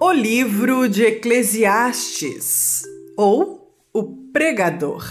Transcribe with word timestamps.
O 0.00 0.10
livro 0.10 0.88
de 0.88 1.04
Eclesiastes 1.04 2.82
ou 3.16 3.72
O 3.92 4.02
Pregador. 4.32 5.04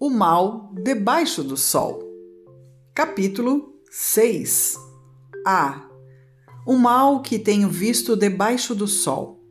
O 0.00 0.08
mal 0.08 0.72
debaixo 0.82 1.44
do 1.44 1.54
sol. 1.54 2.02
Capítulo 2.94 3.74
6. 3.90 4.74
A. 5.46 5.86
O 6.66 6.76
mal 6.76 7.20
que 7.20 7.38
tenho 7.38 7.68
visto 7.68 8.16
debaixo 8.16 8.74
do 8.74 8.88
sol, 8.88 9.44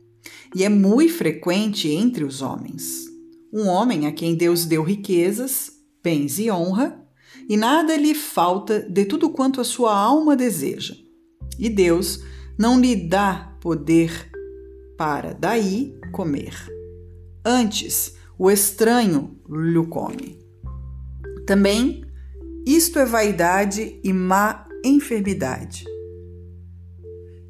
e 0.54 0.64
é 0.64 0.68
muito 0.68 1.14
frequente 1.14 1.88
entre 1.88 2.24
os 2.24 2.42
homens. 2.42 3.04
Um 3.52 3.68
homem 3.68 4.06
a 4.06 4.12
quem 4.12 4.34
Deus 4.34 4.64
deu 4.64 4.82
riquezas, 4.82 5.70
bens 6.02 6.40
e 6.40 6.50
honra, 6.50 7.00
e 7.48 7.56
nada 7.56 7.96
lhe 7.96 8.14
falta 8.14 8.80
de 8.80 9.04
tudo 9.04 9.30
quanto 9.30 9.60
a 9.60 9.64
sua 9.64 9.96
alma 9.96 10.36
deseja. 10.36 10.96
E 11.56 11.68
Deus 11.68 12.20
não 12.60 12.78
lhe 12.78 12.94
dá 12.94 13.56
poder 13.58 14.30
para 14.98 15.32
daí 15.32 15.98
comer. 16.12 16.54
Antes, 17.42 18.16
o 18.38 18.50
estranho 18.50 19.34
lhe 19.48 19.86
come. 19.86 20.38
Também, 21.46 22.04
isto 22.66 22.98
é 22.98 23.06
vaidade 23.06 23.98
e 24.04 24.12
má 24.12 24.68
enfermidade. 24.84 25.86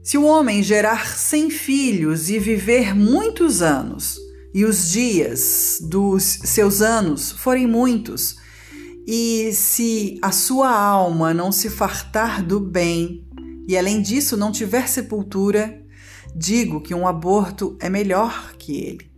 Se 0.01 0.17
o 0.17 0.25
homem 0.25 0.63
gerar 0.63 1.19
cem 1.19 1.51
filhos 1.51 2.31
e 2.31 2.39
viver 2.39 2.95
muitos 2.95 3.63
anos, 3.63 4.17
e 4.55 4.65
os 4.65 4.93
dias 4.93 5.79
dos 5.83 6.23
seus 6.23 6.81
anos 6.81 7.33
forem 7.33 7.67
muitos, 7.67 8.37
e 9.05 9.51
se 9.55 10.21
a 10.23 10.31
sua 10.31 10.71
alma 10.71 11.35
não 11.35 11.51
se 11.51 11.69
fartar 11.69 12.45
do 12.45 12.61
bem, 12.61 13.29
e 13.71 13.79
além 13.79 14.03
disso 14.03 14.37
não 14.37 14.51
tiver 14.51 14.89
sepultura, 14.89 15.81
digo 16.35 16.81
que 16.81 16.93
um 16.93 17.07
aborto 17.07 17.77
é 17.79 17.89
melhor 17.89 18.57
que 18.59 18.77
ele. 18.77 19.09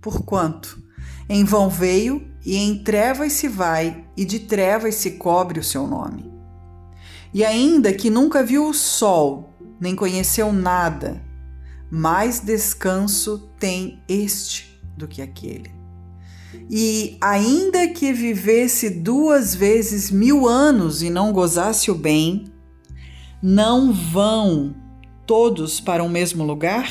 Porquanto, 0.00 0.82
em 1.28 1.44
vão 1.44 1.68
veio 1.68 2.26
e 2.46 2.56
em 2.56 2.82
trevas 2.82 3.34
se 3.34 3.46
vai, 3.46 4.06
e 4.16 4.24
de 4.24 4.38
trevas 4.38 4.94
se 4.94 5.10
cobre 5.10 5.60
o 5.60 5.62
seu 5.62 5.86
nome. 5.86 6.32
E 7.34 7.44
ainda 7.44 7.92
que 7.92 8.08
nunca 8.08 8.42
viu 8.42 8.66
o 8.66 8.72
sol, 8.72 9.54
nem 9.78 9.94
conheceu 9.94 10.50
nada, 10.50 11.22
mais 11.90 12.40
descanso 12.40 13.50
tem 13.60 14.02
este 14.08 14.80
do 14.96 15.06
que 15.06 15.20
aquele. 15.20 15.70
E 16.70 17.18
ainda 17.20 17.86
que 17.88 18.14
vivesse 18.14 18.88
duas 18.88 19.54
vezes 19.54 20.10
mil 20.10 20.48
anos 20.48 21.02
e 21.02 21.10
não 21.10 21.34
gozasse 21.34 21.90
o 21.90 21.94
bem, 21.94 22.53
não 23.46 23.92
vão 23.92 24.74
todos 25.26 25.78
para 25.78 26.02
o 26.02 26.08
mesmo 26.08 26.42
lugar? 26.42 26.90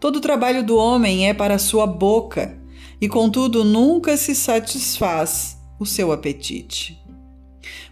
Todo 0.00 0.16
o 0.16 0.20
trabalho 0.20 0.66
do 0.66 0.76
homem 0.76 1.28
é 1.28 1.32
para 1.32 1.56
sua 1.56 1.86
boca, 1.86 2.58
e 3.00 3.08
contudo 3.08 3.62
nunca 3.62 4.16
se 4.16 4.34
satisfaz 4.34 5.56
o 5.78 5.86
seu 5.86 6.10
apetite. 6.10 7.00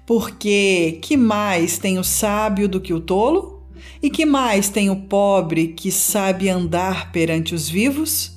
Porque 0.05 0.99
que 1.01 1.17
mais 1.17 1.79
tem 1.79 1.97
o 1.97 2.03
sábio 2.03 2.69
do 2.69 2.81
que 2.81 2.93
o 2.93 3.01
tolo? 3.01 3.63
E 4.03 4.11
que 4.11 4.27
mais 4.27 4.69
tem 4.69 4.91
o 4.91 5.03
pobre 5.03 5.69
que 5.69 5.93
sabe 5.93 6.49
andar 6.49 7.13
perante 7.13 7.55
os 7.55 7.69
vivos? 7.69 8.37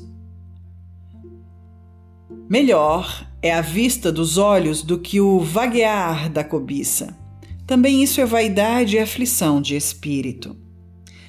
Melhor 2.48 3.28
é 3.42 3.52
a 3.52 3.62
vista 3.62 4.12
dos 4.12 4.38
olhos 4.38 4.84
do 4.84 5.00
que 5.00 5.20
o 5.20 5.40
vaguear 5.40 6.30
da 6.30 6.44
cobiça. 6.44 7.27
Também 7.68 8.02
isso 8.02 8.22
é 8.22 8.26
vaidade 8.26 8.96
e 8.96 9.00
aflição 9.00 9.62
de 9.62 9.76
espírito. 9.76 10.56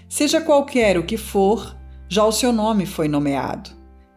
Seja 0.08 0.40
qualquer 0.40 0.96
o 0.96 1.02
que 1.02 1.16
for, 1.16 1.76
já 2.08 2.24
o 2.24 2.30
seu 2.30 2.52
nome 2.52 2.86
foi 2.86 3.08
nomeado. 3.08 3.70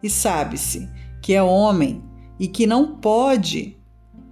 E 0.03 0.09
sabe-se 0.09 0.88
que 1.19 1.34
é 1.34 1.41
homem 1.41 2.03
e 2.40 2.47
que 2.47 2.68
não 2.68 2.96
pode 2.97 3.75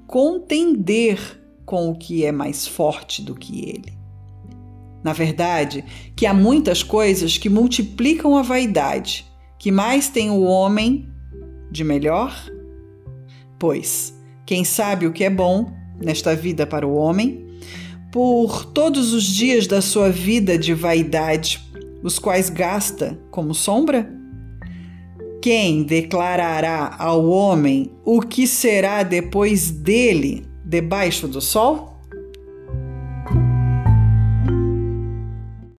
contender 0.06 1.20
com 1.66 1.90
o 1.90 1.96
que 1.98 2.24
é 2.24 2.32
mais 2.32 2.68
forte 2.68 3.24
do 3.24 3.34
que 3.34 3.68
ele. 3.68 3.98
Na 5.04 5.14
verdade, 5.14 5.84
que 6.16 6.26
há 6.26 6.34
muitas 6.34 6.84
coisas 6.84 7.38
que 7.38 7.50
multiplicam 7.50 8.38
a 8.38 8.42
vaidade, 8.44 9.26
que 9.58 9.72
mais 9.72 10.10
tem 10.10 10.30
o 10.30 10.42
homem 10.42 11.10
de 11.72 11.84
melhor? 11.84 12.36
Pois, 13.58 14.14
quem 14.46 14.64
sabe 14.64 15.08
o 15.08 15.12
que 15.12 15.24
é 15.24 15.30
bom 15.30 15.72
nesta 16.00 16.36
vida 16.36 16.66
para 16.68 16.88
o 16.88 16.96
homem, 16.96 17.49
por 18.12 18.66
todos 18.66 19.14
os 19.14 19.24
dias 19.24 19.68
da 19.68 19.82
sua 19.82 20.10
vida 20.10 20.58
de 20.58 20.74
vaidade, 20.74 21.60
os 22.04 22.18
quais 22.18 22.50
gasta 22.50 23.20
como 23.30 23.54
sombra? 23.54 24.12
Quem 25.42 25.84
declarará 25.84 26.96
ao 26.98 27.30
homem 27.30 27.92
o 28.04 28.20
que 28.22 28.46
será 28.48 29.04
depois 29.04 29.72
dele 29.72 30.46
debaixo 30.66 31.28
do 31.28 31.40
sol? 31.40 31.99